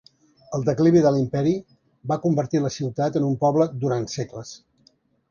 [0.57, 1.51] El declivi de l'imperi
[2.11, 4.55] va convertir la ciutat en un poble durant segles.